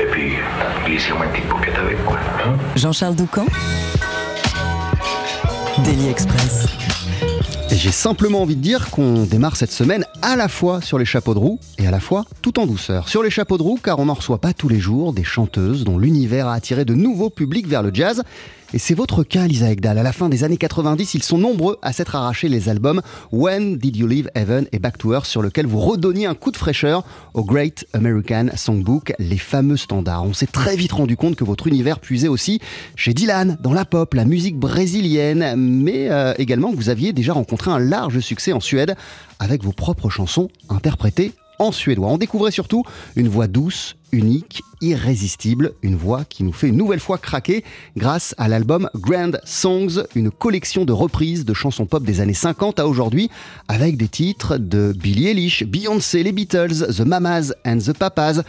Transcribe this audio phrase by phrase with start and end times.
[0.00, 0.32] Et puis,
[0.86, 1.98] glissez-moi une petite avec,
[2.44, 2.56] hein.
[2.76, 3.46] Jean-Charles Doucan
[5.84, 6.66] Daily Express.
[7.70, 11.04] Et j'ai simplement envie de dire qu'on démarre cette semaine à la fois sur les
[11.04, 13.08] chapeaux de roue et à la fois tout en douceur.
[13.08, 15.84] Sur les chapeaux de roue, car on n'en reçoit pas tous les jours des chanteuses
[15.84, 18.22] dont l'univers a attiré de nouveaux publics vers le jazz.
[18.74, 19.96] Et c'est votre cas, Lisa Egdal.
[19.96, 23.00] À la fin des années 90, ils sont nombreux à s'être arrachés les albums
[23.32, 26.50] When Did You Leave Heaven et Back to Earth, sur lequel vous redonniez un coup
[26.50, 30.24] de fraîcheur au Great American Songbook, les fameux standards.
[30.24, 32.60] On s'est très vite rendu compte que votre univers puisait aussi
[32.94, 37.32] chez Dylan, dans la pop, la musique brésilienne, mais euh, également que vous aviez déjà
[37.32, 38.96] rencontré un large succès en Suède
[39.38, 42.08] avec vos propres chansons interprétées en suédois.
[42.08, 42.84] On découvrait surtout
[43.16, 47.64] une voix douce, unique, irrésistible, une voix qui nous fait une nouvelle fois craquer
[47.96, 52.80] grâce à l'album Grand Songs, une collection de reprises de chansons pop des années 50
[52.80, 53.30] à aujourd'hui,
[53.68, 58.42] avec des titres de Billie Eilish, Beyoncé, les Beatles, The Mamas and the Papas,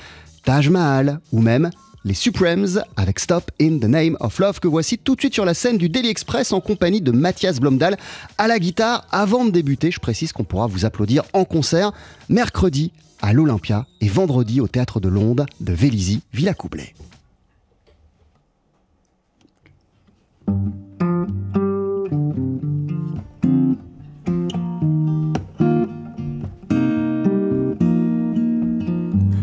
[0.44, 1.70] Taj Mahal ou même
[2.06, 5.46] les Supremes avec Stop in the Name of Love que voici tout de suite sur
[5.46, 7.98] la scène du Daily Express en compagnie de Mathias Blomdahl
[8.38, 9.06] à la guitare.
[9.12, 11.92] Avant de débuter, je précise qu'on pourra vous applaudir en concert
[12.30, 16.94] mercredi à l'Olympia et vendredi au Théâtre de Londres de Vélizy, Villacoublay.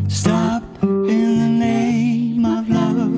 [0.09, 3.11] Stop in the name of love.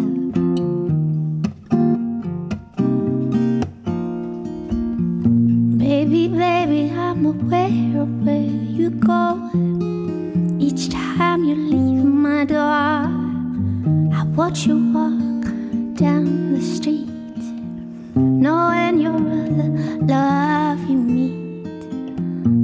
[5.78, 9.77] Baby, baby, I'm aware of where you go.
[14.48, 15.44] Watch you walk
[15.94, 17.06] down the street,
[18.16, 19.20] knowing you're
[19.60, 19.68] the
[20.06, 21.66] love you meet.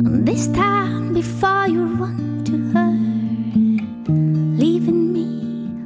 [0.07, 2.93] And this time, before you run to her,
[4.57, 5.29] leaving me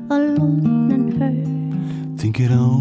[0.09, 2.20] alone and hurt.
[2.20, 2.78] Think it over.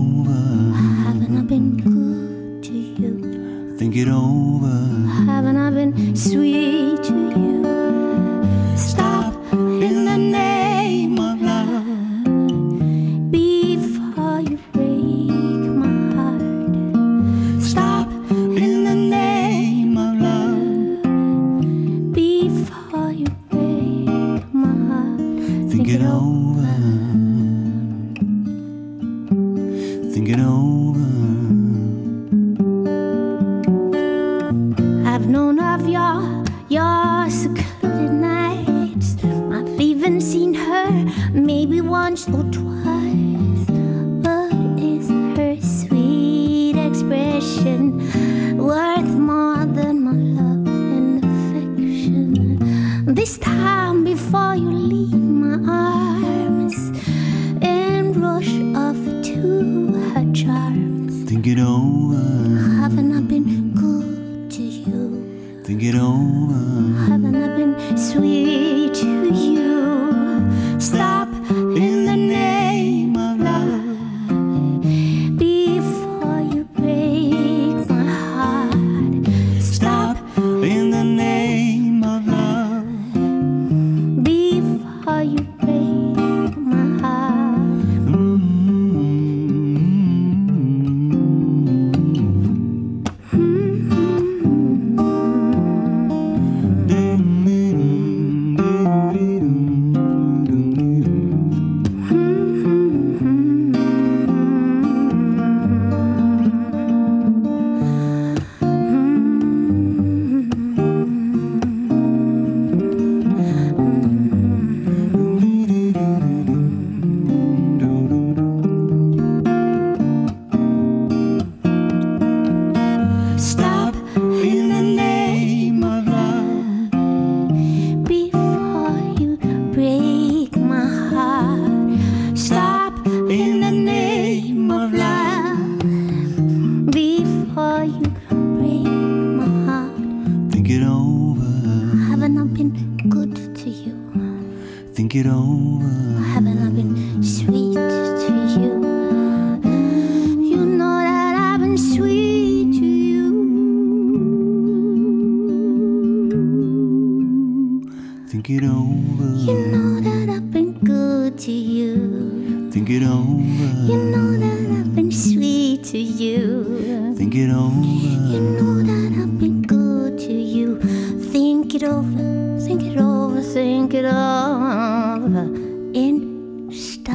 [171.77, 175.45] It over, think it over, think it over.
[175.93, 177.13] And stop.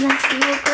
[0.00, 0.66] Merci beaucoup.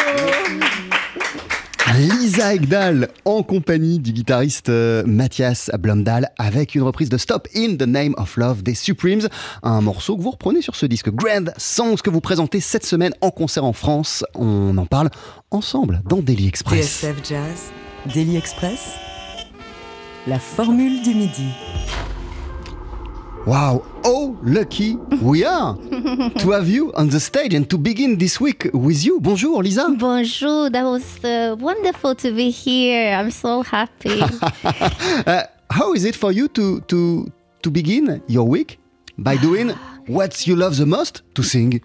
[1.98, 7.76] Lisa Egdal en compagnie du guitariste euh, Mathias Blomdahl avec une reprise de Stop in
[7.76, 9.28] the Name of Love des Supremes,
[9.62, 13.12] un morceau que vous reprenez sur ce disque Grand Songs que vous présentez cette semaine
[13.20, 14.24] en concert en France.
[14.34, 15.10] On en parle
[15.50, 17.00] ensemble dans Daily Express.
[17.00, 17.72] TSF Jazz,
[18.14, 18.96] Daily Express,
[20.26, 21.48] la formule du midi.
[23.44, 25.76] Wow, oh lucky we are
[26.38, 29.20] to have you on the stage and to begin this week with you.
[29.20, 29.88] Bonjour Lisa.
[29.98, 33.12] Bonjour, that was uh, wonderful to be here.
[33.14, 34.22] I'm so happy.
[35.26, 37.26] Uh, how is it for you to to
[37.62, 38.78] to begin your week?
[39.18, 39.70] By doing
[40.06, 41.80] what you love the most to sing?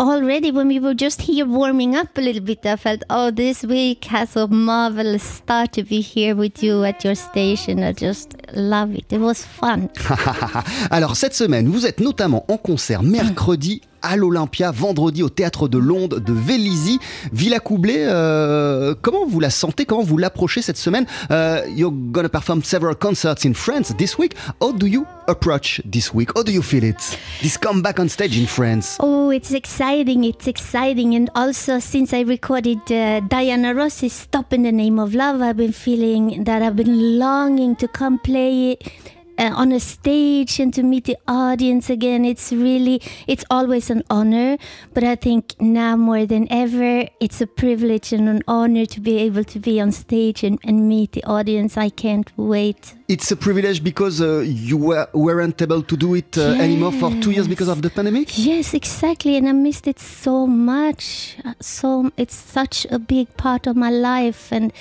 [0.00, 3.64] Already, when we were just here warming up a little bit, I felt, oh, this
[3.64, 7.82] week has a marvelous start to be here with you at your station.
[7.82, 9.12] I just love it.
[9.12, 9.88] It was fun.
[10.92, 15.78] Alors cette semaine, vous êtes notamment en concert mercredi à l'Olympia, vendredi au Théâtre de
[15.78, 16.98] Londres de Vélizy.
[17.32, 19.84] Villa Coublé, euh, comment vous la sentez?
[19.84, 21.06] Comment vous l'approchez cette semaine?
[21.30, 24.34] Euh, You're gonna perform several concerts in France this week.
[24.60, 26.30] How do you approach this week?
[26.36, 27.18] How do you feel it?
[27.42, 28.96] This comeback on stage in France.
[29.00, 30.24] Oh, it's exciting.
[30.24, 31.14] It's exciting.
[31.14, 35.56] And also, since I recorded uh, Diana Ross's Stop in the Name of Love, I've
[35.56, 38.92] been feeling that I've been longing to come play it.
[39.38, 44.02] Uh, on a stage and to meet the audience again it's really it's always an
[44.10, 44.58] honor.
[44.94, 49.18] But i think now more than ever it's a privilege and an honor to be
[49.18, 51.76] able to be on stage and, and meet the audience.
[51.76, 56.36] I can't wait It's a privilege because uh, you were, weren't able to do it
[56.36, 58.36] uh, anymore for two years because of the pandemic?
[58.36, 61.38] Yes, exactly, and I missed it so much.
[61.42, 64.72] Uh, So it's such a big part of my life, and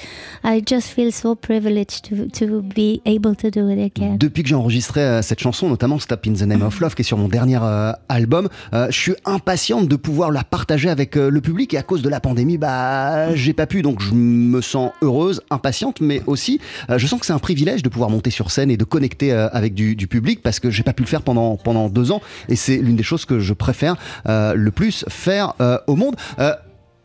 [0.44, 4.18] I just feel so privileged to to be able to do it again.
[4.18, 7.04] Depuis que j'ai enregistré euh, cette chanson, notamment Stop in the Name of Love, qui
[7.04, 11.16] est sur mon dernier euh, album, euh, je suis impatiente de pouvoir la partager avec
[11.16, 11.74] le public.
[11.74, 13.84] Et à cause de la pandémie, bah, j'ai pas pu.
[13.84, 16.60] Donc je me sens heureuse, impatiente, mais aussi,
[16.90, 19.48] je sens que c'est un privilège de pouvoir monter sur scène et de connecter euh,
[19.52, 22.22] avec du, public parce que j'ai pas pu le faire pendant pendant deux ans.
[22.50, 23.96] Et c'est l'une des choses que je préfère
[24.28, 26.16] euh, le plus faire euh, au monde.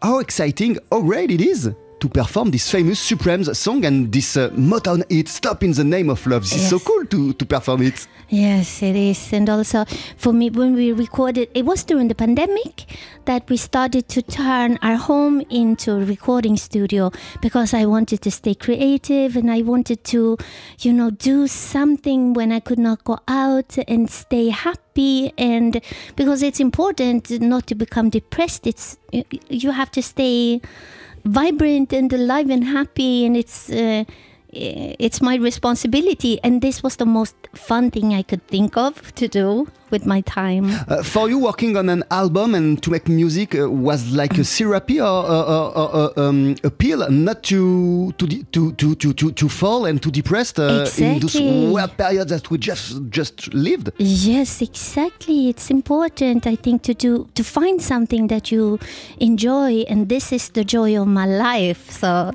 [0.05, 1.71] How exciting, how great it is
[2.03, 6.11] to perform this famous Supremes song and this uh, Motown hit Stop in the Name
[6.11, 6.43] of Love.
[6.43, 8.09] This is so cool to, to perform it.
[8.29, 9.85] Yes, it is, and also
[10.17, 12.87] for me, when we recorded, it was during the pandemic
[13.27, 18.33] that we started to turn our home into a recording studio because I wanted to
[18.33, 20.39] stay creative and I wanted to,
[20.81, 25.81] you know, do something when I could not go out and stay happy and
[26.17, 28.67] because it's important not to become depressed.
[28.67, 28.99] It's
[29.49, 30.61] you have to stay
[31.25, 34.05] vibrant and alive and happy and it's uh,
[34.53, 39.27] it's my responsibility and this was the most fun thing i could think of to
[39.27, 43.55] do with my time Uh, for you, working on an album and to make music
[43.55, 45.45] uh, was like a therapy or, or,
[45.77, 50.03] or, or um, a pill, not to to, to, to, to, to, to fall and
[50.03, 51.71] to depressed uh, in those Exactly.
[51.73, 53.91] weird periods that we just just lived.
[53.99, 58.79] yes exactly it's important i think to do to find something that you
[59.19, 62.33] enjoy and this is the joy of my life so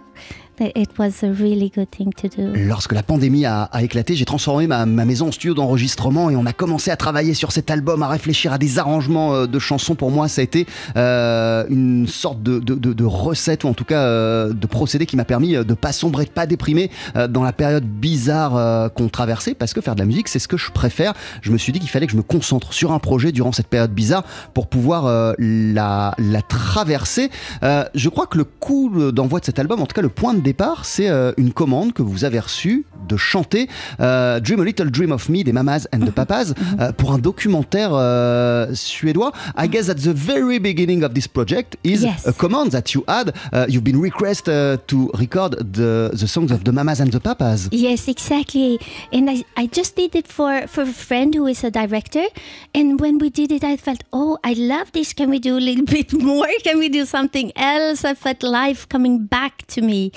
[2.56, 6.46] Lorsque la pandémie a, éclaté, j'ai transformé ma, ma maison en studio d'enregistrement et on
[6.46, 9.94] a commencé à travailler sur cet album, à réfléchir à des arrangements euh, de chansons.
[9.94, 14.54] Pour moi, ça a été euh, une sorte de, recette ou en tout cas euh,
[14.54, 16.90] de procédé qui m'a permis de pas sombrer, de pas déprimer
[17.30, 20.58] dans la période bizarre qu'on traversait parce que faire de la musique, c'est ce que
[20.58, 21.14] je préfère.
[21.42, 23.68] Je me suis dit qu'il fallait que je me concentre sur un projet durant cette
[23.68, 24.24] période bizarre
[24.54, 27.30] pour pouvoir la, la traverser.
[27.62, 30.47] Je crois que le coup d'envoi de cet album, en tout cas le point de
[30.48, 33.68] départ, c'est euh, une commande que vous avez reçue de chanter
[34.00, 37.18] euh, Dream a Little Dream of Me des Mamas and the Papas euh, pour un
[37.20, 39.32] documentaire euh, suédois.
[39.58, 42.28] I guess at the very beginning of this project is Yes.
[42.28, 43.34] a command that you had.
[43.54, 47.20] Uh, you've been requested uh, to record the, the songs of the Mamas and the
[47.20, 47.70] Papas.
[47.72, 48.80] Yes, exactly.
[49.12, 52.26] And I, I just did it for, for a friend who is a director.
[52.74, 55.14] And when we did it, I felt, oh, I love this.
[55.14, 56.48] Can we do a little bit more?
[56.64, 58.06] Can we do something else?
[58.06, 60.12] I felt life coming back to me.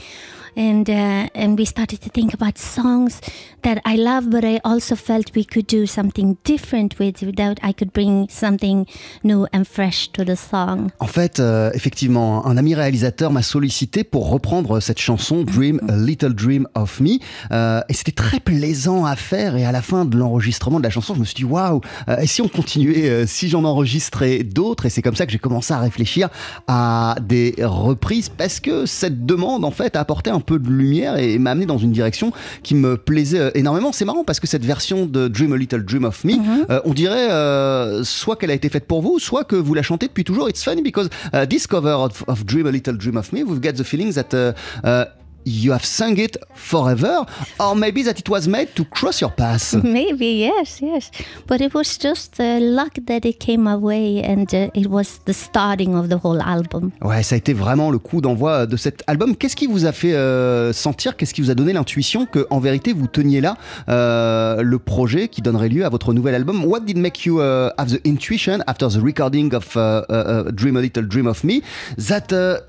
[0.61, 3.21] And uh, and we started to think about songs
[3.63, 7.73] that I love, but I also felt we could do something different with without I
[7.73, 8.87] could bring something
[9.25, 10.91] new and fresh to the song.
[10.99, 15.97] En fait, euh, effectivement, un ami réalisateur m'a sollicité pour reprendre cette chanson Dream a
[15.97, 17.19] Little Dream of Me.
[17.53, 19.57] Euh, et c'était très plaisant à faire.
[19.57, 22.19] Et à la fin de l'enregistrement de la chanson, je me suis dit waouh, euh,
[22.19, 24.87] et si on continuait, euh, si j'en enregistrais d'autres?
[24.87, 26.29] Et c'est comme ça que j'ai commencé à réfléchir
[26.67, 31.17] à des reprises parce que cette demande, en fait, a apporté un peu de lumière
[31.17, 32.33] et m'a amené dans une direction
[32.65, 33.93] qui me plaisait euh, énormément.
[33.93, 36.33] C'est marrant parce que cette version de Dream a Little Dream of Me,
[36.69, 39.83] euh, on dirait euh, soit qu'elle a été faite pour vous, soit que vous la
[39.83, 40.49] chantez depuis toujours.
[40.49, 43.61] It's funny because uh, this cover of, of Dream a Little Dream of Me, we've
[43.61, 44.53] got the feeling that uh,
[44.85, 45.05] uh,
[45.51, 47.27] you have sung it forever,
[47.59, 49.75] or maybe that it was made to cross your path.
[49.83, 51.11] Maybe yes, yes,
[51.47, 55.19] but it was just uh, luck that it came my way, and uh, it was
[55.25, 56.91] the starting of the whole album.
[57.03, 59.37] Ouais, ça a été vraiment le coup d'envoi de cet album.
[59.37, 62.61] Qu'est-ce qui vous a fait euh, sentir, qu'est-ce qui vous a donné l'intuition que, en
[62.61, 63.57] vérité, vous teniez là
[63.89, 66.65] euh, le projet qui donnerait lieu à votre nouvel album?
[66.65, 70.51] What did make you uh, have the intuition after the recording of uh, uh, uh,
[70.53, 71.63] Dream a Little Dream of Me
[71.97, 72.61] that uh,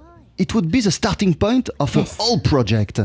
[0.41, 2.17] it would be the starting point of Yes.
[2.19, 2.99] a whole project?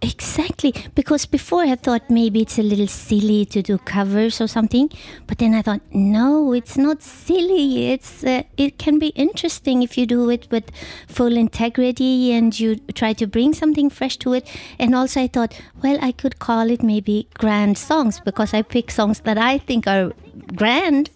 [0.00, 4.90] Exactly, because before I thought maybe it's a little silly to do covers or something,
[5.26, 7.92] but then I thought no, it's not silly.
[7.94, 10.64] It's uh, it can be interesting if you do it with
[11.08, 14.44] full integrity and you try to bring something fresh to it.
[14.78, 18.90] And also I thought, well, I could call it maybe grand songs because I pick
[18.90, 20.12] songs that I think are
[20.56, 21.10] grand.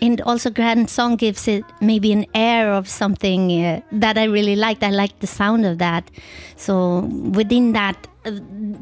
[0.00, 4.56] And also, grand song gives it maybe an air of something uh, that I really
[4.56, 4.82] liked.
[4.82, 6.10] I liked the sound of that.
[6.56, 8.06] So within that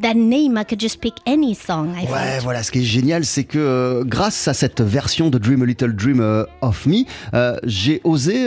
[0.00, 1.94] that name, I could just pick any song.
[1.96, 5.38] I Ouais, voilà, ce qui est génial, c'est que euh, grâce à cette version de
[5.38, 8.46] Dream a Little Dream euh, of Me, euh, j'ai osé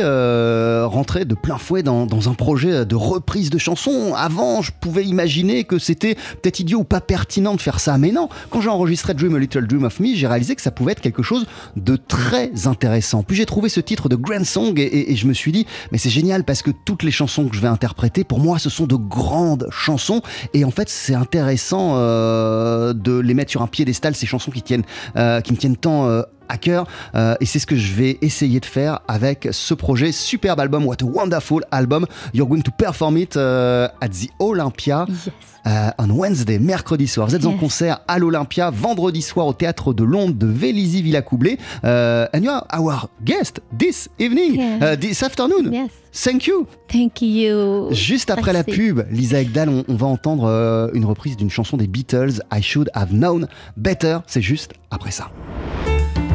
[0.86, 4.13] rentrer de plein fouet dans, dans un projet de reprise de chansons.
[4.16, 8.12] Avant, je pouvais imaginer que c'était peut-être idiot ou pas pertinent de faire ça, mais
[8.12, 8.30] non.
[8.50, 11.01] Quand j'ai enregistré Dream a Little Dream of Me, j'ai réalisé que ça pouvait être
[11.01, 13.24] quelque chose de très intéressant.
[13.24, 15.66] Puis j'ai trouvé ce titre de Grand Song et, et- et je me suis dit,
[15.92, 18.70] mais c'est génial parce que toutes les chansons que je vais interpréter, pour moi, ce
[18.70, 20.22] sont de grandes chansons.
[20.54, 24.62] Et en fait, c'est intéressant euh, de les mettre sur un piédestal, ces chansons qui,
[24.62, 26.88] tiennent, euh, qui me tiennent tant euh, à cœur.
[27.16, 30.12] Euh, et c'est ce que je vais essayer de faire avec ce projet.
[30.12, 32.06] Superbe album, what a wonderful album.
[32.34, 35.06] You're going to perform it euh, at the Olympia.
[35.08, 35.30] Yes.
[35.66, 37.27] Euh, on Wednesday, mercredi soir.
[37.27, 41.58] Vous êtes en concert à l'Olympia, vendredi soir au théâtre de Londres de Vélizy Villacoublay.
[41.84, 45.74] Euh, and you are our guest this evening, this afternoon.
[45.74, 45.89] Yes.
[46.13, 46.66] Thank you.
[46.88, 47.92] Thank you.
[47.92, 51.77] Juste après la pub, Lisa Ekdal, on, on va entendre euh, une reprise d'une chanson
[51.77, 54.20] des Beatles, I Should Have Known Better.
[54.25, 55.30] C'est juste après ça.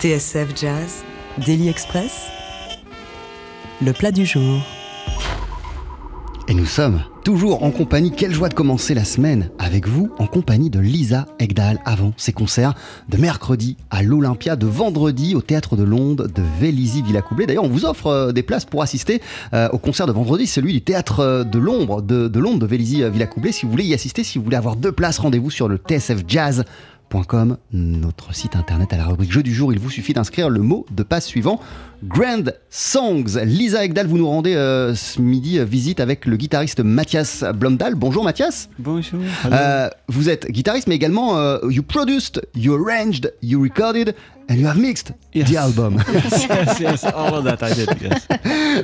[0.00, 1.04] TSF Jazz,
[1.44, 2.28] Daily Express,
[3.82, 4.62] le plat du jour.
[6.48, 10.26] Et nous sommes toujours en compagnie, quelle joie de commencer la semaine avec vous, en
[10.26, 12.72] compagnie de Lisa Egdal avant ses concerts
[13.10, 17.44] de mercredi à l'Olympia, de vendredi au Théâtre de Londres de Vélizy Villacoublay.
[17.44, 19.20] D'ailleurs, on vous offre euh, des places pour assister
[19.52, 23.04] euh, au concert de vendredi, celui du Théâtre euh, de l'Ombre de, Londres de Vélizy
[23.10, 23.52] Villacoublay.
[23.52, 26.22] Si vous voulez y assister, si vous voulez avoir deux places, rendez-vous sur le TSF
[26.26, 26.64] Jazz
[27.72, 29.72] notre site internet à la rubrique jeu du jour.
[29.72, 31.60] Il vous suffit d'inscrire le mot de passe suivant
[32.02, 33.36] Grand Songs.
[33.44, 37.94] Lisa Egdal, vous nous rendez euh, ce midi euh, visite avec le guitariste Mathias Blomdahl.
[37.94, 38.68] Bonjour Mathias.
[38.78, 39.20] Bonjour.
[39.52, 44.14] Euh, vous êtes guitariste, mais également euh, you produced, you arranged, you recorded
[44.48, 45.48] and you have mixed Yes.
[45.48, 46.02] the album.
[46.12, 48.26] yes, yes, yes, all of that I did, yes.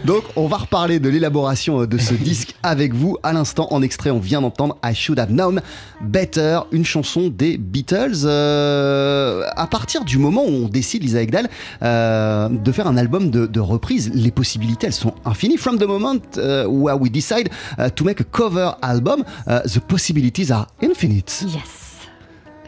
[0.05, 3.17] Donc, on va reparler de l'élaboration de ce disque avec vous.
[3.25, 5.61] À l'instant, en extrait, on vient d'entendre I Should Have Known
[6.03, 8.29] Better, une chanson des Beatles.
[8.29, 11.49] À partir du moment où on décide, Lisa Egdal,
[11.83, 15.59] euh, de faire un album de, de reprise, les possibilités, elles sont infinies.
[15.59, 19.81] From the moment uh, where we decide uh, to make a cover album, uh, the
[19.81, 21.45] possibilities are infinite.
[21.47, 22.07] Yes.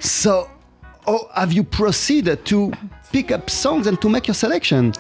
[0.01, 0.47] So,
[1.07, 2.71] oh, have you proceeded to
[3.13, 4.93] pick up songs and to make your selection?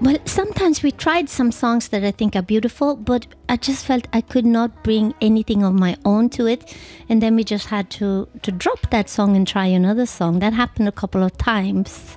[0.00, 4.06] Well, sometimes we tried some songs that I think are beautiful, but I just felt
[4.12, 6.76] I could not bring anything of my own to it,
[7.08, 10.38] and then we just had to to drop that song and try another song.
[10.38, 12.16] That happened a couple of times,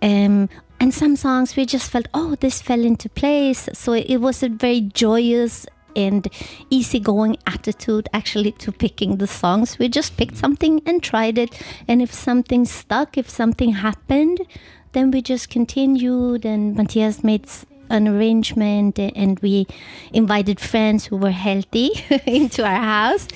[0.00, 0.48] um,
[0.82, 3.68] and some songs we just felt, oh, this fell into place.
[3.72, 5.64] So it was a very joyous
[5.94, 6.26] and
[6.70, 9.78] easygoing attitude actually to picking the songs.
[9.78, 14.40] We just picked something and tried it, and if something stuck, if something happened,
[14.90, 17.46] then we just continued and Matthias made
[17.90, 19.66] an arrangement and we
[20.12, 21.90] invited friends who were healthy
[22.26, 23.28] into our house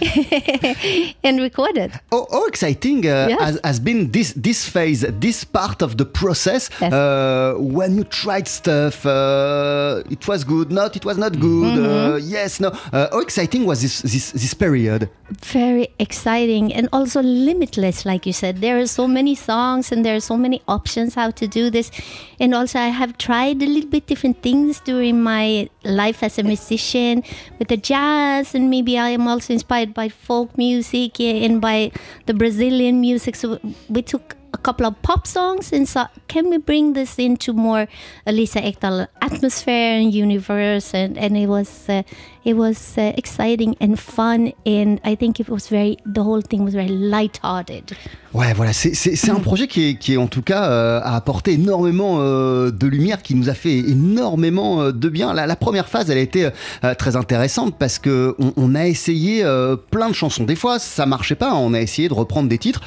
[1.24, 1.92] and recorded.
[2.10, 3.40] Oh, how exciting uh, Yes.
[3.40, 6.92] has, has been this this phase, this part of the process Yes.
[6.92, 9.06] uh, when you tried stuff.
[9.06, 11.78] Uh, it was good, not it was not good.
[11.78, 12.12] Mm-hmm.
[12.14, 12.68] Uh, yes, no.
[12.92, 15.08] Uh, how exciting was this this this period?
[15.40, 18.60] Very exciting and also limitless, like you said.
[18.60, 21.90] There are so many songs and there are so many options how to do this.
[22.38, 26.42] And also, I have tried a little bit different things during my life as a
[26.42, 27.22] musician
[27.58, 31.92] with the jazz, and maybe I am also inspired by folk music and by
[32.26, 33.36] the Brazilian music.
[33.36, 37.52] So we took a couple of pop songs and so can we bring this into
[37.52, 37.88] more
[38.26, 42.02] Elisa Ekdahl atmosphere and universe and, and it was uh,
[42.44, 46.62] it was uh, exciting and fun and I think it was very the whole thing
[46.64, 47.92] was very light-hearted
[48.34, 51.52] Ouais, voilà, c'est- un projet qui est, qui est en tout cas euh, a apporté
[51.52, 55.34] énormément euh, de lumière, qui nous a fait énormément euh, de bien.
[55.34, 56.48] La, la première phase, elle a été
[56.84, 60.44] euh, très intéressante parce que on, on a essayé euh, plein de chansons.
[60.44, 61.54] Des fois, ça marchait pas.
[61.54, 62.80] On a essayé de reprendre des titres,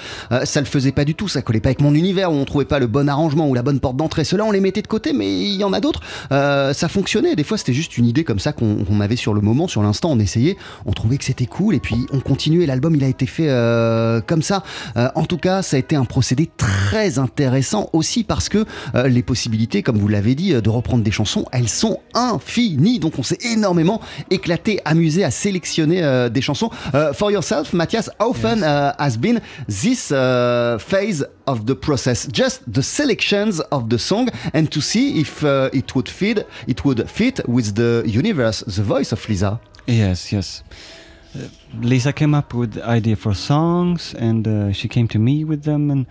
[0.45, 2.65] ça le faisait pas du tout, ça collait pas avec mon univers, où on trouvait
[2.65, 4.23] pas le bon arrangement ou la bonne porte d'entrée.
[4.23, 6.01] Ceux-là, on les mettait de côté, mais il y en a d'autres.
[6.31, 7.35] ça fonctionnait.
[7.35, 9.81] Des fois, c'était juste une idée comme ça qu'on qu'on avait sur le moment, sur
[9.81, 10.11] l'instant.
[10.11, 12.65] On essayait, on trouvait que c'était cool, et puis on continuait.
[12.65, 14.63] L'album, il a été fait euh, comme ça.
[14.97, 19.07] Euh, en tout cas, ça a été un procédé très intéressant aussi parce que euh,
[19.07, 22.99] les possibilités, comme vous l'avez dit, de reprendre des chansons, elles sont infinies.
[22.99, 26.69] Donc, on s'est énormément éclaté, amusé à sélectionner des chansons.
[27.13, 32.27] For yourself, Matthias, how often uh, has been this uh, phase of the process?
[32.31, 36.83] Just the selections of the song and to see if uh, it would fit, it
[36.83, 39.34] would fit with the universe, the voice of Lisa.
[39.85, 40.63] Yes, yes.
[41.35, 41.47] Uh,
[41.79, 45.63] Lisa came up with the idea for songs, and uh, she came to me with
[45.63, 45.91] them.
[45.91, 46.07] And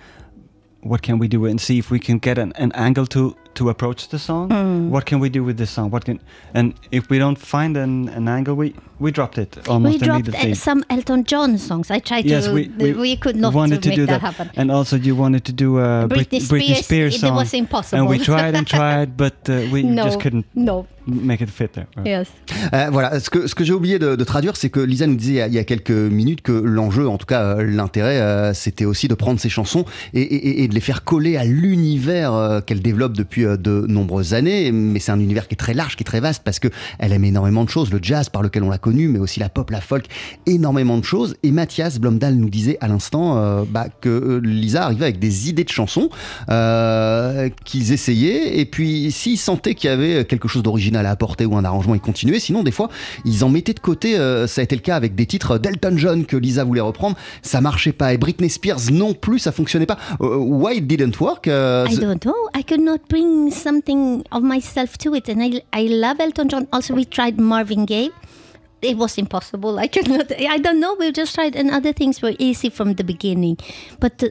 [0.83, 1.47] what can we do?
[1.47, 4.49] And see if we can get an, an angle to to approach the song.
[4.49, 4.89] Mm.
[4.89, 5.91] What can we do with this song?
[5.91, 6.21] What can
[6.53, 9.51] and if we don't find an, an angle, we we dropped it.
[9.57, 10.53] We almost dropped immediately.
[10.53, 11.90] uh, some Elton John songs.
[11.90, 12.62] I tried yes, to we,
[13.05, 14.47] we, could not wanted to, make do that, that, happen.
[14.61, 17.53] And also you wanted to do a Brit- Britney Britney Spears, Spears it song, was
[17.55, 17.99] impossible.
[18.01, 20.87] and we tried and tried, but uh, we no just couldn't no.
[21.07, 21.87] make it fit there.
[22.05, 22.29] yes.
[22.73, 25.17] Euh, voilà, ce que, ce que j'ai oublié de, de traduire, c'est que Lisa nous
[25.17, 27.62] disait il y a- il y a quelques minutes que l'enjeu, en tout cas euh,
[27.64, 31.37] l'intérêt, euh, c'était aussi de prendre ces chansons et, et- et de les faire coller
[31.37, 34.73] à l'univers euh, qu'elle développe depuis euh, de nombreuses années.
[34.73, 37.12] Mais c'est un univers qui est très large, qui est très vaste, parce que elle
[37.12, 39.70] aime énormément de choses, le jazz par lequel on l'a connu, mais aussi la pop,
[39.70, 40.07] la folk,
[40.46, 41.35] énormément de choses.
[41.42, 45.48] Et Mathias Blomdahl nous disait à l'instant euh, bah, que euh, Lisa arrivait avec des
[45.48, 46.11] idées de chansons
[46.48, 51.44] euh, qu'ils essayaient, et puis s'ils sentaient qu'il y avait quelque chose d'original à apporter
[51.44, 52.38] ou un arrangement, ils continuaient.
[52.38, 52.88] Sinon, des fois,
[53.24, 54.16] ils en mettaient de côté.
[54.16, 57.16] euh, ça a été le cas avec des titres d'Elton John que Lisa voulait reprendre.
[57.42, 58.12] Ça marchait pas.
[58.14, 59.98] Et Britney Spears non plus, ça fonctionnait pas.
[60.20, 61.46] Euh, why it didn't work?
[61.46, 62.35] I don't know.
[62.54, 66.66] I could not bring something of myself to it, and I I love Elton John.
[66.70, 68.11] Also, we tried Marvin Gaye.
[68.85, 69.79] It was impossible.
[69.79, 70.31] I could not.
[70.33, 70.97] I don't know.
[70.99, 73.57] We just tried, and other things were easy from the beginning.
[74.01, 74.29] But uh,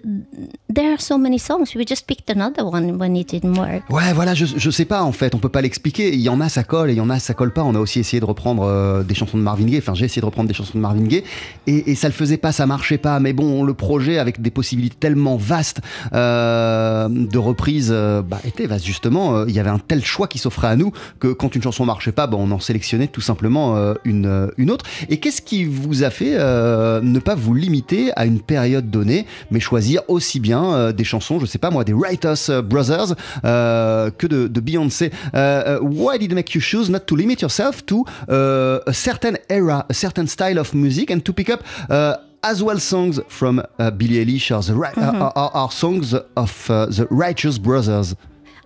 [0.70, 1.76] there are so many songs.
[1.76, 3.89] We just picked another one when it didn't work.
[3.89, 6.13] Ouais, voilà, je, je sais pas en fait, on peut pas l'expliquer.
[6.13, 7.63] Il y en a, ça colle, et il y en a, ça colle pas.
[7.63, 9.80] On a aussi essayé de reprendre euh, des chansons de Marvin Gaye.
[9.80, 11.24] Enfin, j'ai essayé de reprendre des chansons de Marvin Gaye,
[11.68, 13.20] et, et ça le faisait pas, ça marchait pas.
[13.20, 15.82] Mais bon, le projet avec des possibilités tellement vastes
[16.13, 19.46] euh, de reprise euh, bah, était vaste justement.
[19.46, 22.12] Il y avait un tel choix qui s'offrait à nous que quand une chanson marchait
[22.12, 24.86] pas, bah, on en sélectionnait tout simplement une, euh, une autre.
[25.10, 29.26] Et qu'est-ce qui vous a fait euh, ne pas vous limiter à une période donnée,
[29.52, 34.28] mais choisir aussi bien euh, des chansons, je sais pas moi, des Writers Brothers que
[34.28, 35.12] de, de Beyoncé?
[35.34, 39.38] Uh, Why did it make you choose not to limit yourself to uh, a certain
[39.50, 43.64] era, a certain style of music, and to pick up uh, as well songs from
[43.80, 48.16] uh, Billie Eilish or, the, ri- uh, or, or songs of the Righteous Brothers?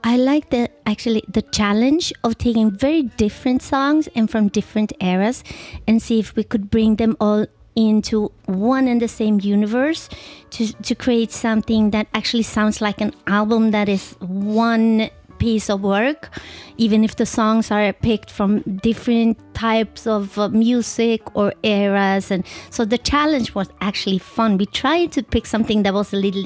[0.04, 5.44] I like the actually the challenge of taking very different songs and from different eras
[5.88, 10.10] and see if we could bring them all into one and the same universe
[10.52, 15.82] to to create something that actually sounds like an album that is one piece of
[15.82, 16.30] work
[16.78, 22.32] even if the songs are picked from different types of uh, music or eras.
[22.32, 24.58] And so the challenge was actually fun.
[24.58, 26.46] We tried to pick something that was a little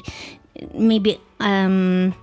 [0.74, 2.14] maybe um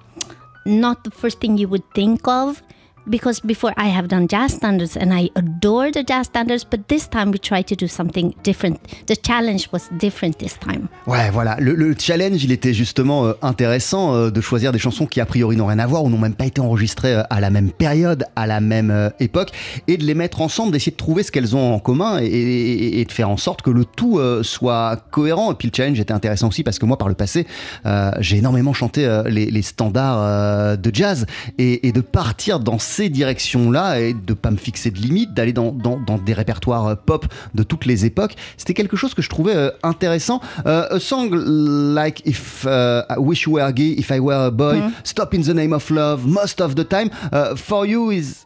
[0.70, 2.62] not the first thing you would think of
[3.08, 7.08] because before I have done jazz standards and I adore the jazz standards, but this
[7.10, 8.78] time we tried to do something different.
[9.08, 10.88] The challenge was different this time.
[11.08, 11.58] Ouais, voilà.
[11.60, 15.26] Le, le challenge, il était justement euh, intéressant euh, de choisir des chansons qui a
[15.26, 17.72] priori n'ont rien à voir ou n'ont même pas été enregistrées euh, à la même
[17.72, 19.52] période, à la même euh, époque,
[19.88, 23.00] et de les mettre ensemble, d'essayer de trouver ce qu'elles ont en commun et, et-
[23.02, 25.52] et de faire en sorte que le tout euh, soit cohérent.
[25.52, 27.48] Et puis le challenge était intéressant aussi parce que moi, par le passé,
[27.86, 31.26] euh, j'ai énormément chanté les, les standards de jazz
[31.58, 35.72] et, et de partir dans directions-là et de pas me fixer de limites, d'aller dans,
[35.72, 39.30] dans- dans des répertoires euh, pop de toutes les époques, c'était quelque chose que je
[39.30, 40.42] trouvais euh, intéressant.
[40.66, 44.52] Euh, a song like If uh, I Wish You Were Gay, If I Were a
[44.52, 48.46] Boy, Stop in the Name of Love, Most of the Time, uh, for you is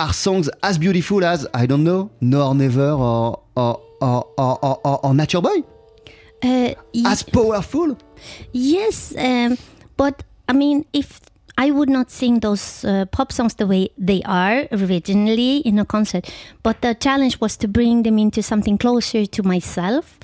[0.00, 4.78] are songs as beautiful as I don't know, No or Never or or or, or,
[5.04, 5.62] or, Nature Boy,
[6.42, 6.74] Uh,
[7.06, 7.96] as powerful?
[8.52, 9.56] yes, um,
[9.96, 11.20] but I mean, if
[11.56, 15.84] I would not sing those uh, pop songs the way they are originally in a
[15.84, 16.28] concert,
[16.62, 20.18] but the challenge was to bring them into something closer to myself.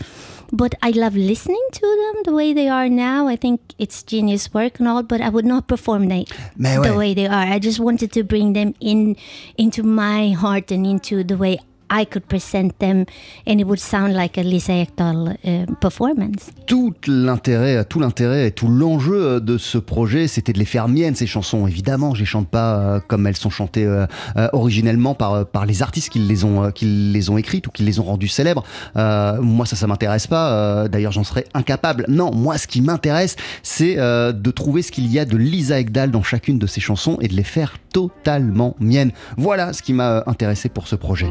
[0.52, 3.28] But I love listening to them the way they are now.
[3.28, 7.14] I think it's genius work and all, but I would not perform they, the way
[7.14, 7.46] they are.
[7.46, 9.16] I just wanted to bring them in
[9.56, 13.04] into my heart and into the way I could present them,
[13.46, 16.50] and it would sound like a Lisa uh, performance.
[16.70, 21.16] tout l'intérêt, tout l'intérêt et tout l'enjeu de ce projet, c'était de les faire miennes
[21.16, 21.66] ces chansons.
[21.66, 25.66] Évidemment, je les chante pas euh, comme elles sont chantées euh, euh, originellement par par
[25.66, 28.64] les artistes qui les ont qui les ont écrites ou qui les ont rendues célèbres.
[28.94, 30.88] Moi, ça, ça m'intéresse pas.
[30.88, 32.04] D'ailleurs, j'en serais incapable.
[32.08, 36.10] Non, moi, ce qui m'intéresse, c'est de trouver ce qu'il y a de Lisa Ekdahl
[36.10, 39.10] dans chacune de ces chansons et de les faire totalement miennes.
[39.36, 41.30] Voilà ce qui m'a intéressé pour ce projet.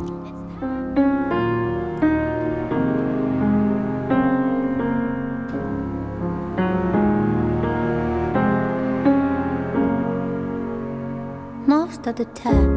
[12.00, 12.72] Most of the time.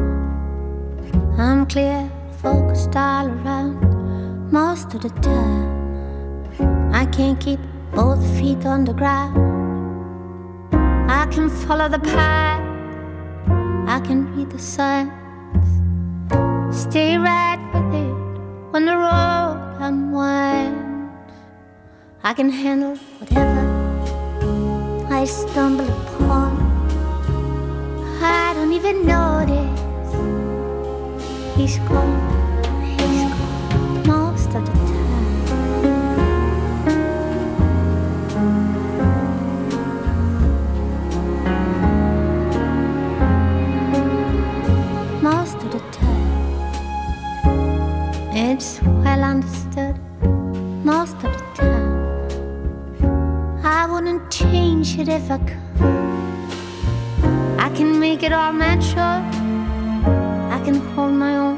[1.37, 4.51] I'm clear, focused all around.
[4.51, 7.59] Most of the time, I can't keep
[7.93, 9.37] both feet on the ground.
[11.09, 12.61] I can follow the path,
[13.87, 15.11] I can read the signs.
[16.75, 18.13] Stay right with it
[18.71, 21.31] when the road unwinds.
[22.23, 23.63] I can handle whatever
[25.09, 26.72] I stumble upon.
[28.25, 30.13] I don't even notice.
[31.57, 32.19] He's gone,
[32.97, 35.13] he's gone most of the time.
[45.21, 46.31] Most of the time,
[48.33, 49.95] it's well understood.
[50.85, 51.91] Most of the time,
[53.65, 56.02] I wouldn't change it if I could.
[58.23, 58.53] Make it all.
[60.55, 61.57] I can hold my own.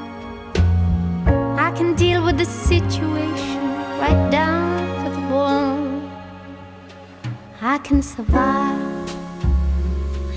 [1.59, 3.61] I can deal with the situation
[3.99, 6.09] right down to the bone.
[7.61, 8.81] I can survive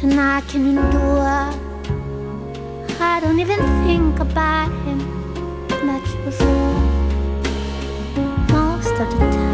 [0.03, 1.49] and I can endure.
[3.01, 5.01] I don't even think about him.
[6.37, 6.79] Sure.
[8.53, 9.48] Most of the time.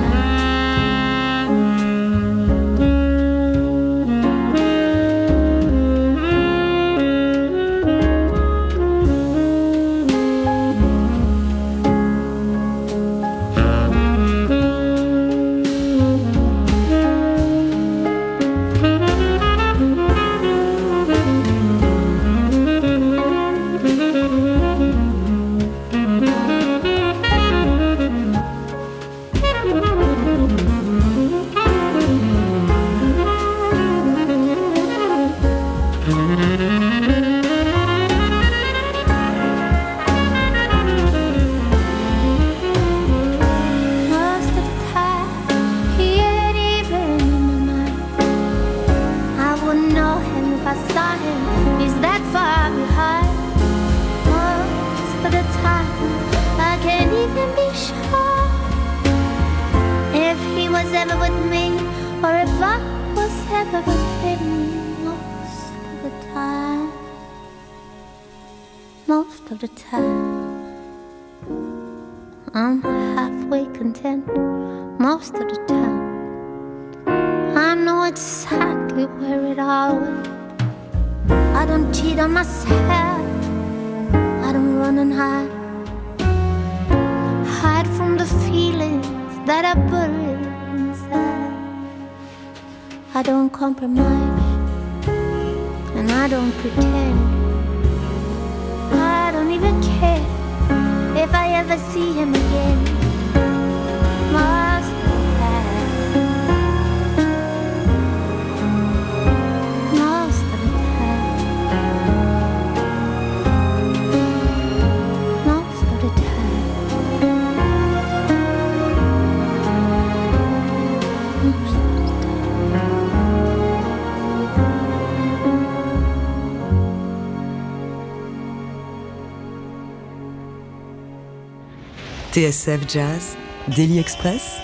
[132.34, 133.36] TSF Jazz,
[133.76, 134.56] Daily Express,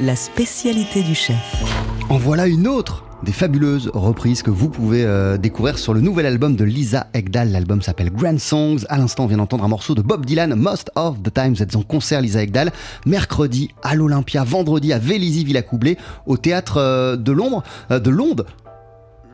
[0.00, 1.62] la spécialité du chef.
[2.08, 6.26] En voilà une autre des fabuleuses reprises que vous pouvez euh, découvrir sur le nouvel
[6.26, 7.52] album de Lisa Egdal.
[7.52, 8.78] L'album s'appelle Grand Songs.
[8.88, 11.54] À l'instant, on vient d'entendre un morceau de Bob Dylan, Most of the Time.
[11.54, 12.72] Vous êtes en concert, Lisa Egdal,
[13.06, 18.46] mercredi à l'Olympia, vendredi à Vélizy Villacoublay, au théâtre euh, de l'ombre euh, de Londres.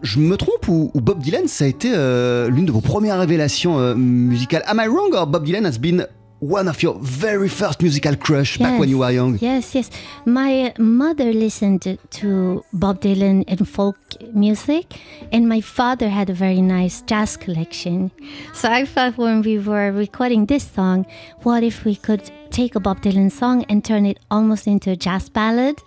[0.03, 3.95] Je me trompe ou, ou Bob Dylan, ça a été l'une de vos premières révélations
[3.95, 6.07] musicales Am I wrong or Bob Dylan has been
[6.41, 9.39] one of your very first musical crush back when you were young?
[9.41, 9.91] Yes, yes.
[10.25, 13.97] My mother listened to, Bob Dylan and folk
[14.35, 14.99] music,
[15.33, 18.11] and my father had a very nice jazz collection.
[18.53, 21.07] So I thought when we were recording this song,
[21.43, 24.97] what if we could take a Bob Dylan song and turn it almost into a
[24.97, 25.79] jazz ballad?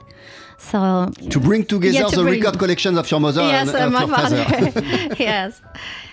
[0.57, 3.77] So To bring together Yeah, to the bring- record collections of your mother yes, and
[3.77, 5.15] uh, of my father.
[5.23, 5.61] yes.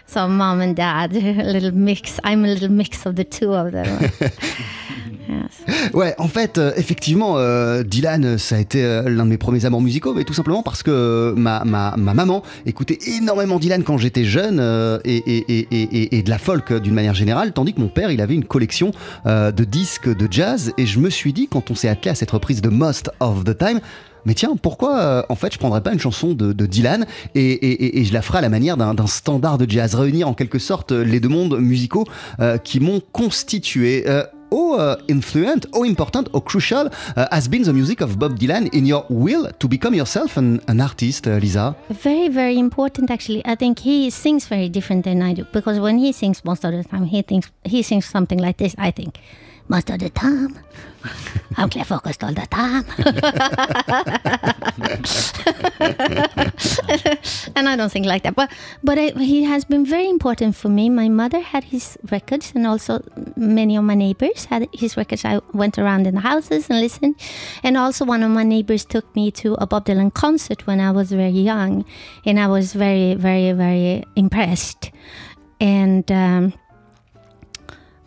[0.07, 2.21] So mom and dad, a little mix.
[2.25, 3.87] I'm a little mix of the two of them.
[5.29, 5.93] yes.
[5.95, 9.65] Ouais, en fait, euh, effectivement, euh, Dylan, ça a été euh, l'un de mes premiers
[9.65, 13.99] amours musicaux, mais tout simplement parce que ma, ma, ma maman écoutait énormément Dylan quand
[13.99, 14.61] j'étais jeune
[15.05, 18.11] et, et, et, et, et de la folk d'une manière générale, tandis que mon père,
[18.11, 18.93] il avait une collection
[19.25, 22.31] de disques de jazz, et je me suis dit, quand on s'est attelé à cette
[22.31, 23.81] reprise de Most of the Time,
[24.27, 28.05] mais tiens, pourquoi euh, en fait je prendrais pas une chanson de, Dylan et, et-
[28.05, 31.03] je la ferai à la manière d'un standard de jazz, réunir en quelque sorte euh,
[31.05, 32.05] les deux mondes musicaux
[32.41, 34.05] euh, qui m'ont constitué.
[34.07, 38.39] Euh, How uh, influent, how important, how crucial uh, has been the music of Bob
[38.39, 41.75] Dylan in your will to become yourself an, artist, Lisa?
[41.91, 43.43] Very, very important actually.
[43.45, 46.71] I think he sings very different than I do because when he sings most of
[46.71, 48.77] the time, he thinks he sings something like this.
[48.79, 49.15] I think
[49.69, 50.59] most of the time,
[51.57, 52.85] I'm clear focused all the time,
[57.57, 58.35] and I don't think like that.
[58.35, 58.53] But
[58.85, 60.91] but I, he has been very important for me.
[60.91, 63.03] My mother had his records, and also
[63.37, 65.25] many of my neighbors had his records.
[65.25, 67.17] I went around in the houses and listened,
[67.63, 70.91] and also one of my neighbors took me to a Bob Dylan concert when I
[70.91, 71.85] was very young,
[72.25, 74.91] and I was very, very, very impressed,
[75.61, 76.11] and.
[76.11, 76.53] Um,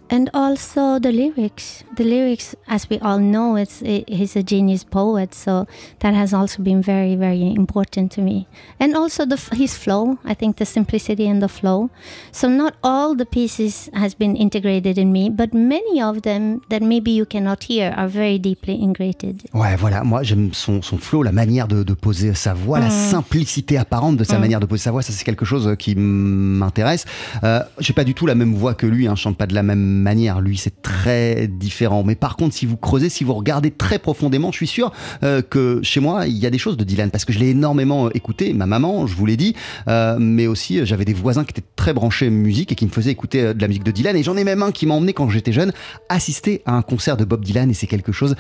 [0.10, 1.84] and also the lyrics.
[1.96, 5.68] The lyrics as we all know it's he's a genius poet so
[6.00, 8.48] that has also been very very important to me.
[8.80, 11.90] And also the his flow i think the simplicity and the flow.
[12.32, 16.82] So not all the pieces has been integrated in me but many of them that
[16.82, 21.24] maybe you cannot hear are very deeply integrated Ouais, voilà, moi j'aime son, son flow,
[21.24, 24.84] la manière de, de poser sa voix, la simplicité apparente de sa manière de poser
[24.84, 27.06] sa voix, ça c'est quelque chose qui m'intéresse.
[27.44, 29.54] Euh, J'ai pas du tout la même voix que lui, hein, je chante pas de
[29.54, 32.04] la même manière, lui c'est très différent.
[32.04, 34.92] Mais par contre, si vous creusez, si vous regardez très profondément, je suis sûr
[35.24, 37.50] euh, que chez moi il y a des choses de Dylan parce que je l'ai
[37.50, 38.54] énormément écouté.
[38.54, 39.56] Ma maman, je vous l'ai dit,
[39.88, 42.92] euh, mais aussi euh, j'avais des voisins qui étaient très branchés musique et qui me
[42.92, 44.16] faisaient écouter de la musique de Dylan.
[44.16, 45.72] Et j'en ai même un qui m'a emmené quand j'étais jeune
[46.10, 48.36] assister à un concert de Bob Dylan et c'est quelque chose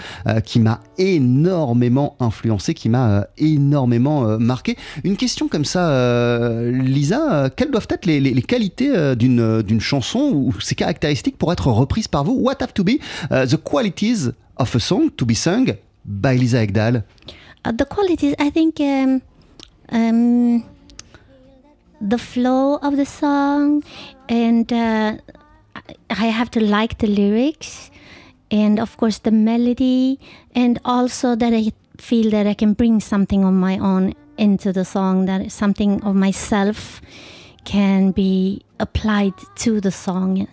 [0.45, 4.75] qui m'a énormément influencé, qui m'a énormément marqué.
[5.03, 10.75] Une question comme ça, Lisa, quelles doivent être les, les- qualités d'une chanson ou ses
[10.75, 12.99] caractéristiques pour être reprise par vous What have to be
[13.31, 17.03] uh, the qualities of a song to be sung by Lisa Egdal
[17.65, 19.21] Uh, the qualities, I think, um,
[19.91, 20.63] um,
[21.99, 23.83] the flow of the song,
[24.29, 25.17] and uh,
[26.09, 27.91] I have to like the lyrics,
[28.49, 30.19] and of course the melody,
[30.55, 34.85] and also that I feel that I can bring something of my own into the
[34.85, 37.01] song, that something of myself
[37.65, 40.47] can be applied to the song.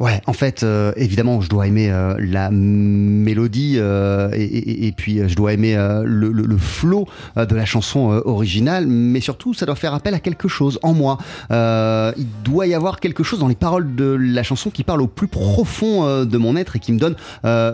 [0.00, 5.34] Ouais, en fait, euh, évidemment, je dois aimer euh, la mélodie euh, et, puis je
[5.34, 9.94] dois aimer le, le, le flow de la chanson originale, mais surtout, ça doit faire
[9.94, 11.18] appel à quelque chose en moi.
[11.50, 15.06] Il doit y avoir quelque chose dans les paroles de la chanson qui parle au
[15.06, 17.16] plus profond de mon être et qui me donne,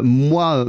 [0.03, 0.64] moi,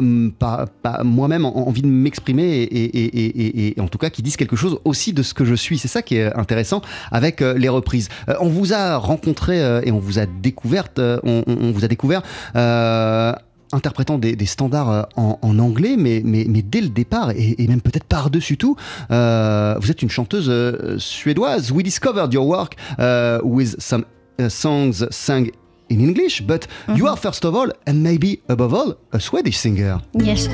[1.04, 5.24] moi-même, en- envie de m'exprimer et, en tout cas qui disent quelque chose aussi de
[5.24, 5.78] ce que je suis.
[5.78, 8.10] C'est ça qui est intéressant avec les reprises.
[8.40, 12.22] On vous a rencontré et on vous a découverte, on, on- vous a découvert.
[12.56, 13.34] euh,
[13.76, 17.56] interprétant des, des standards euh, en, en anglais, mais, mais, mais dès le départ, et,
[17.58, 18.76] et même peut-être par-dessus tout,
[19.10, 21.72] euh, vous êtes une chanteuse euh, suédoise.
[21.72, 24.04] We discovered your work uh, with some
[24.40, 25.48] uh, songs sung
[25.90, 29.98] in English, but you are first of all, and maybe above all, a Swedish singer.
[30.24, 30.48] Yes.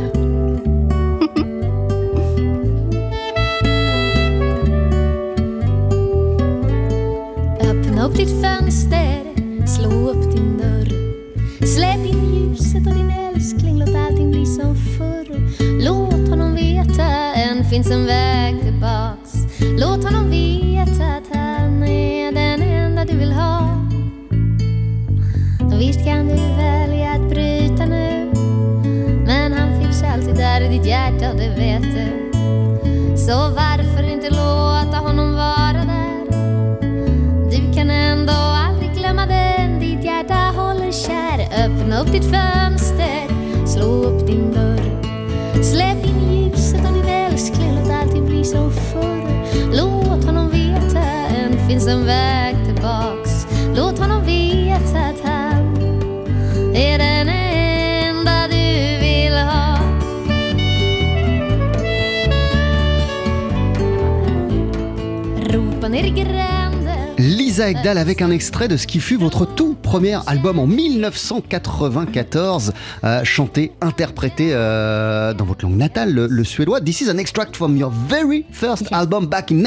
[10.09, 10.89] Slå upp din dörr.
[11.65, 15.27] Släpp in ljuset och din älskling, låt allting bli som förr.
[15.81, 19.33] Låt honom veta, än finns en väg tillbaks.
[19.79, 23.85] Låt honom veta att han är den enda du vill ha.
[25.79, 28.31] Visst kan du välja att bryta nu,
[29.25, 32.31] men han finns alltid där i ditt hjärta det vet du.
[33.17, 36.09] Så varför inte låta honom vara där?
[37.51, 38.58] Du kan ändå
[41.99, 43.27] upp ditt fönster,
[43.67, 45.01] slå upp din dörr.
[45.63, 46.85] Släpp in ljuset
[52.81, 53.47] låt.
[53.75, 54.09] Låt en han
[67.17, 72.73] Lisa Ekdahl avec un extrait de ce qui fut votre tout premier album en 1994,
[73.03, 76.79] euh, chanté, interprété euh, dans votre langue natale, le, le suédois.
[76.79, 79.57] This is an extract from your very first album back in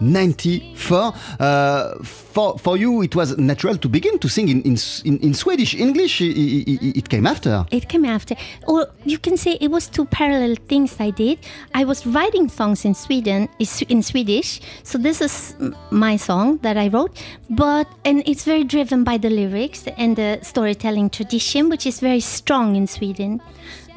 [0.00, 1.12] 1994.
[1.40, 5.74] Uh, for, for you, it was natural to begin to sing in, in, in, Swedish.
[5.74, 7.64] English, i- i- i- it came after.
[7.70, 8.34] It came after.
[8.66, 11.38] Or you can say it was two parallel things I did.
[11.74, 13.48] I was writing songs in Sweden,
[13.88, 14.60] in Swedish.
[14.82, 15.54] So this is
[15.90, 17.16] my song that I wrote,
[17.50, 22.20] but and it's very driven by the lyrics and the storytelling tradition, which is very
[22.20, 23.40] strong in Sweden.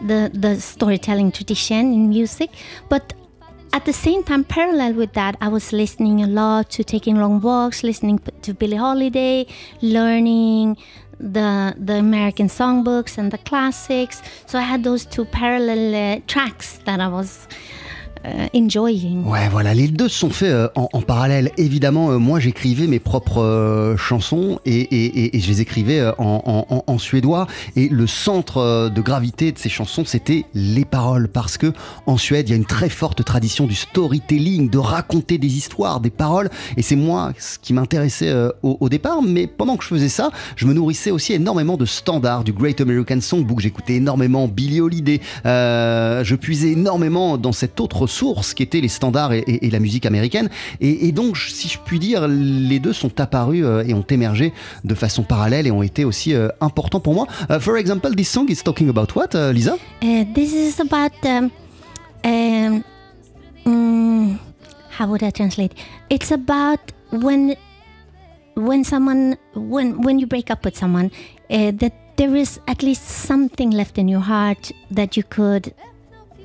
[0.07, 2.51] The the storytelling tradition in music,
[2.89, 3.13] but
[3.73, 7.41] at the same time, parallel with that, I was listening a lot to taking long
[7.41, 9.47] walks, listening to Billie Holiday,
[9.81, 10.77] learning
[11.19, 14.21] the the American songbooks and the classics.
[14.45, 17.47] So I had those two parallel uh, tracks that I was
[18.53, 19.25] enjoying.
[19.25, 21.51] Ouais, voilà, les deux sont faits euh, en, parallèle.
[21.57, 27.47] Évidemment, euh, moi j'écrivais mes propres euh, chansons et, je les écrivais euh, en, suédois.
[27.75, 31.27] Et le centre euh, de gravité de ces chansons, c'était les paroles.
[31.27, 31.73] Parce que
[32.05, 35.99] en Suède, il y a une très forte tradition du storytelling, de raconter des histoires,
[35.99, 36.49] des paroles.
[36.75, 39.21] Et c'est moi ce qui m'intéressait euh, au, au départ.
[39.21, 42.81] Mais pendant que je faisais ça, je me nourrissais aussi énormément de standards du Great
[42.81, 43.59] American Songbook.
[43.59, 45.21] J'écoutais énormément Billie Holiday.
[45.45, 49.69] Euh, je puisais énormément dans cette autre source qui était les standards et, et- et
[49.69, 50.49] la musique américaine.
[50.81, 54.53] Et, et donc, si je puis dire, les deux sont apparus euh, et ont émergé
[54.83, 57.27] de façon parallèle et ont été aussi euh, importants pour moi.
[57.49, 59.75] Uh, for example, this song is talking about what, uh, Lisa?
[60.01, 61.51] Uh, this is about um,
[62.23, 62.83] um,
[64.97, 65.73] how would I translate?
[66.09, 66.79] It's about
[67.11, 67.55] when
[68.55, 71.11] when someone when when you break up with someone
[71.49, 75.73] uh, that there is at least something left in your heart that you could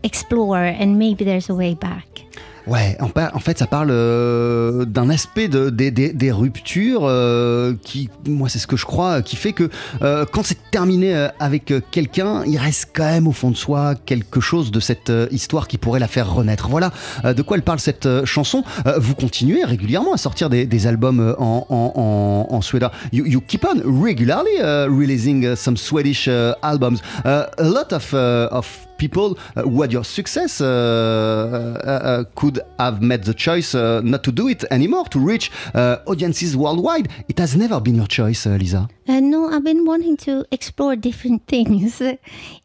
[0.03, 2.26] explore and maybe there's a way back.
[2.68, 8.61] Ouais, en, fait, ça parle euh, d'un aspect de, des- ruptures euh, qui, moi, c'est
[8.61, 9.68] ce que je crois, qui fait que
[10.03, 14.40] euh, quand c'est terminé avec quelqu'un, il reste quand même au fond de soi quelque
[14.40, 16.68] chose de cette histoire qui pourrait la faire renaître.
[16.68, 16.92] Voilà
[17.24, 18.62] de quoi elle parle cette chanson.
[18.96, 22.92] Vous continuez régulièrement à sortir des, albums en, en, suédois.
[23.12, 26.28] You, keep on regularly releasing some Swedish
[26.62, 26.98] albums.
[27.24, 28.14] A lot of
[29.03, 33.74] people uh, who had your success uh, uh, could have made the choice
[34.12, 35.50] not to do it anymore to reach
[36.12, 37.09] audiences worldwide.
[37.28, 38.88] It has never been your choice, Lisa.
[39.09, 42.00] Uh, no, I've been wanting to explore different things,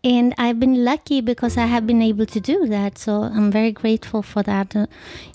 [0.04, 2.98] and I've been lucky because I have been able to do that.
[2.98, 4.86] So I'm very grateful for that, uh,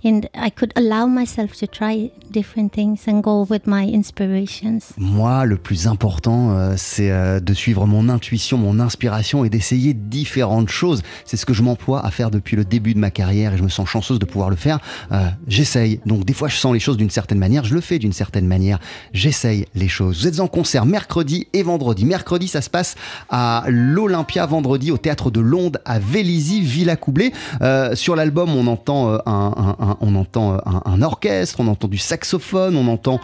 [0.04, 4.92] and I could allow myself to try different things and go with my inspirations.
[4.96, 9.94] Moi, le plus important, euh, c'est euh, de suivre mon intuition, mon inspiration et d'essayer
[9.94, 11.02] différentes choses.
[11.24, 13.62] C'est ce que je m'emploie à faire depuis le début de ma carrière et je
[13.62, 14.78] me sens chanceuse de pouvoir le faire.
[15.10, 16.00] Euh, J'essaye.
[16.06, 18.46] Donc des fois, je sens les choses d'une certaine manière, je le fais d'une certaine
[18.46, 18.78] manière.
[19.12, 20.20] J'essaye les choses.
[20.20, 22.04] Vous êtes en concert mercredi et vendredi.
[22.04, 22.96] Mercredi, ça se passe
[23.30, 27.32] à l'Olympia, vendredi au théâtre de Londres à Vélizy, Villa Coublé.
[27.62, 31.96] Euh, sur l'album, on entend, euh, un, on entend euh, un, orchestre, on entend du
[31.96, 33.20] saxophone, on entend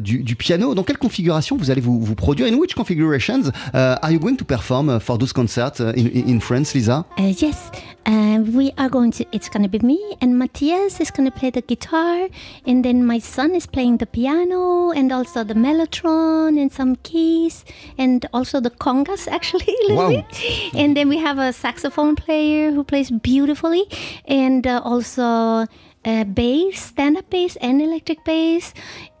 [0.00, 0.74] du, piano.
[0.74, 2.52] Dans quelle configuration vous allez vous, produire?
[2.52, 6.40] In which configurations uh, are you going to perform uh, for those concerts uh, in,
[6.40, 7.04] France, Lisa?
[7.18, 7.70] Yes,
[8.06, 9.24] uh, we are going to.
[9.32, 12.28] It's going to be me and Matthias is going to play the guitar,
[12.66, 17.64] and then my son is playing the piano and also the mellotron and some keys,
[17.98, 19.66] and also the congas actually.
[19.66, 20.08] a little Wow.
[20.08, 20.74] bit.
[20.74, 23.84] And then we have a saxophone player who plays beautifully,
[24.26, 25.66] and uh, also
[26.04, 28.72] uh, bass, stand-up bass, and electric bass.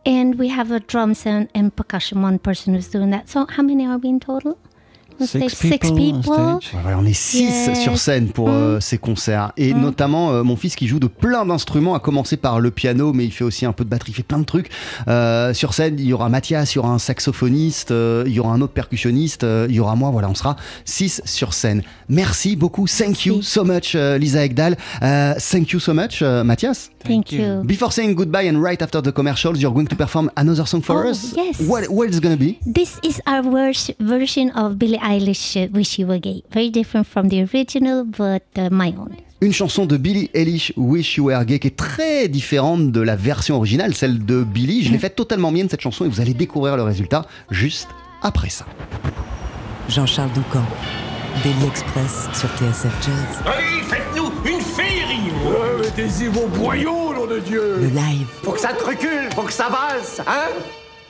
[0.06, 2.22] And we have a drums and, and percussion.
[2.22, 3.28] One person who's doing that.
[3.28, 4.58] So how many are we in total?
[5.20, 5.50] On Six stage?
[5.54, 7.08] Six people on people.
[7.08, 7.80] est six Yes.
[7.82, 8.80] sur scène pour euh, Mm.
[8.80, 9.52] ces concerts.
[9.56, 9.80] Et Mm.
[9.80, 13.24] notamment, euh, mon fils qui joue de plein d'instruments, à commencer par le piano, mais
[13.24, 14.70] il fait aussi un peu de batterie, il fait plein de trucs.
[15.08, 18.40] Euh, sur scène, il y aura Mathias, il y aura un saxophoniste, euh, il y
[18.40, 20.10] aura un autre percussionniste, euh, il y aura moi.
[20.10, 21.82] Voilà, on sera six sur scène.
[22.08, 22.86] Merci beaucoup.
[22.86, 24.76] Thank you so much, euh, Lisa Ekdal.
[25.02, 26.90] Euh, thank you so much, euh, Mathias.
[27.04, 27.62] Thank you.
[27.64, 31.06] Before saying goodbye and right after the commercials, you're going to perform another song for
[31.06, 31.32] Oh, us.
[31.34, 31.60] yes.
[31.60, 32.58] What, what is going to be?
[32.66, 37.28] This is our vers- version of Billie Eilish "Wish You Were Gay." Very different from
[37.28, 39.16] the original, but uh, my own.
[39.42, 43.16] Une chanson de Billie Eilish, Wish You Were Gay, qui est très différente de la
[43.16, 44.82] version originale, celle de Billie.
[44.84, 47.88] Je l'ai faite totalement mienne cette chanson et vous allez découvrir le résultat juste
[48.20, 48.66] après ça.
[49.88, 50.62] Jean-Charles Doucan,
[51.42, 53.42] Daily Express sur TSF Jazz.
[53.46, 53.82] Allez,
[55.96, 58.26] Mettez-y vos boyaux, nom de Dieu Le live.
[58.44, 60.46] Faut que ça te recule, faut que ça valse, hein?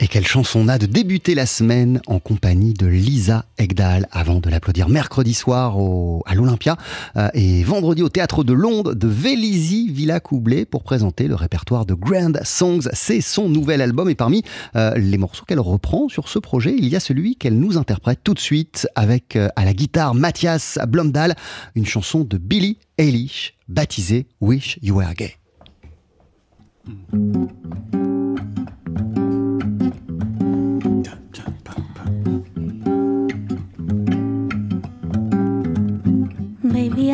[0.03, 4.40] Et quelle chanson on a de débuter la semaine en compagnie de Lisa Egdal avant
[4.40, 5.76] de l'applaudir mercredi soir
[6.24, 6.78] à l'Olympia
[7.16, 11.84] euh, et vendredi au théâtre de Londres de Vélizy Villa Coublé pour présenter le répertoire
[11.84, 12.88] de Grand Songs.
[12.94, 14.42] C'est son nouvel album et parmi
[14.74, 18.20] euh, les morceaux qu'elle reprend sur ce projet, il y a celui qu'elle nous interprète
[18.24, 21.34] tout de suite avec euh, à la guitare Mathias Blomdahl,
[21.74, 25.36] une chanson de Billie Eilish baptisée Wish You Were Gay.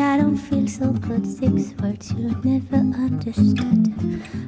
[0.07, 1.27] I don't feel so good.
[1.27, 3.93] Six words you'll never understood.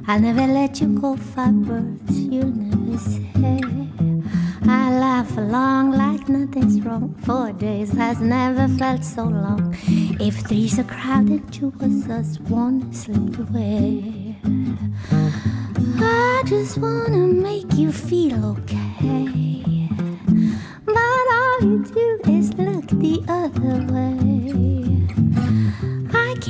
[0.08, 1.16] I'll never let you go.
[1.16, 3.60] Five words you'll never say.
[4.66, 7.14] I laugh along like nothing's wrong.
[7.26, 9.76] Four days has never felt so long.
[10.18, 14.36] If three's a crowd and two was us, one slipped away.
[16.00, 19.88] I just wanna make you feel okay.
[20.86, 24.79] But all you do is look the other way.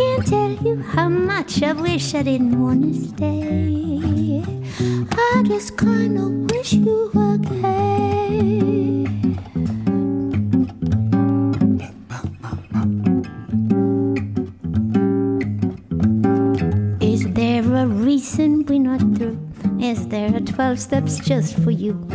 [0.01, 4.43] I can't tell you how much I wish I didn't wanna stay.
[5.13, 9.05] I just kinda wish you were gay.
[17.01, 19.39] Is there a reason we're not through?
[19.81, 22.09] Is there a 12 steps just for you?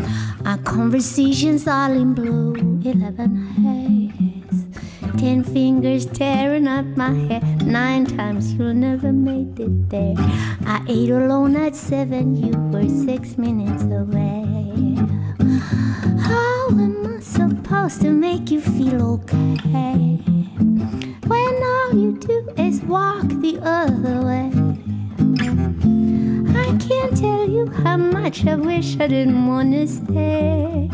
[0.43, 3.84] Our conversations all in blue, 11 haze.
[5.17, 7.41] Ten fingers tearing up my hair.
[7.63, 10.13] Nine times you'll never made it there.
[10.65, 14.97] I ate alone at seven, you were six minutes away.
[16.19, 20.19] How am I supposed to make you feel okay?
[21.27, 24.51] When all you do is walk the other way.
[26.59, 30.89] I can't tell you how much I wish I didn't wanna stay.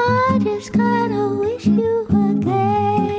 [0.00, 3.17] I just kinda wish you were gay.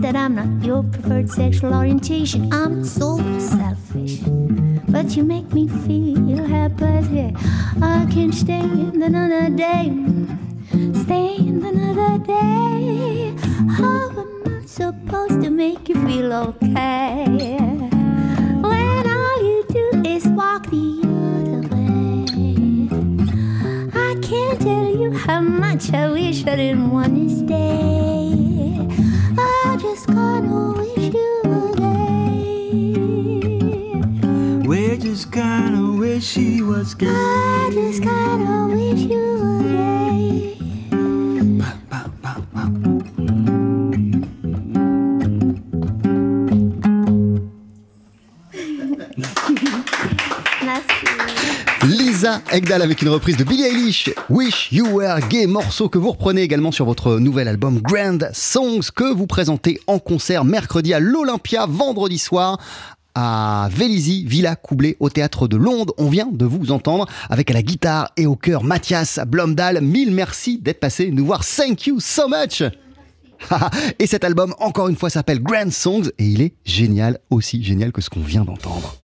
[0.00, 2.52] That I'm not your preferred sexual orientation.
[2.52, 4.20] I'm so selfish.
[4.88, 7.34] But you make me feel happy.
[7.82, 9.92] I can't stand another day.
[11.04, 13.34] Stand another day.
[13.76, 17.26] How am I supposed to make you feel okay?
[18.62, 22.24] When all you do is walk the other way.
[23.92, 28.19] I can't tell you how much I wish I didn't want to stay.
[30.06, 32.40] Kinda wish you were there.
[34.66, 37.08] We just kinda wish she was gay.
[37.08, 38.59] I just kinda
[52.52, 56.42] Egdal avec une reprise de Billie Eilish, Wish You Were Gay, morceau que vous reprenez
[56.42, 61.66] également sur votre nouvel album Grand Songs que vous présentez en concert mercredi à l'Olympia,
[61.66, 62.58] vendredi soir
[63.14, 65.94] à Vélizy, Villa Coublé, au théâtre de Londres.
[65.96, 69.80] On vient de vous entendre avec à la guitare et au chœur Mathias Blomdahl.
[69.80, 71.44] Mille merci d'être passé nous voir.
[71.44, 72.64] Thank you so much.
[73.98, 77.92] et cet album, encore une fois, s'appelle Grand Songs et il est génial, aussi génial
[77.92, 78.96] que ce qu'on vient d'entendre.